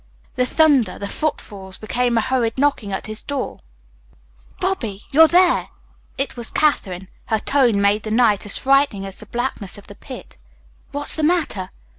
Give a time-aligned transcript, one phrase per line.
[0.33, 3.59] The thunder, the footfalls, became a hurried knocking at his door.
[4.59, 5.03] "Bobby!
[5.11, 5.67] You're there"
[6.17, 7.07] It was Katherine.
[7.27, 10.39] Her tone made the night as frightening as the blackness of the pit.
[10.91, 11.69] "What's the matter?"